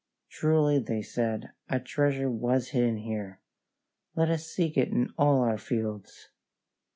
[0.31, 3.39] "Truly," they said, "a treasure was hidden there.
[4.15, 6.29] Let us seek it in all our fields."